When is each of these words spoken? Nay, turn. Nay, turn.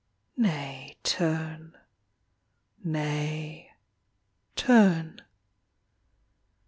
Nay, 0.35 0.97
turn. 1.03 1.77
Nay, 2.83 3.71
turn. 4.55 5.21